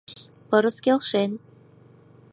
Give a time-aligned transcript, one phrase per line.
[0.49, 1.31] Пырыс келшен.